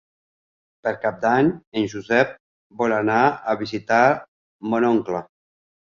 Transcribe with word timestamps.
Per 0.85 0.93
Cap 1.03 1.19
d'Any 1.25 1.51
en 1.81 1.85
Josep 1.93 2.33
vol 2.81 2.97
anar 3.01 3.19
a 3.53 3.57
visitar 3.63 4.03
mon 4.73 4.93
oncle. 4.93 5.27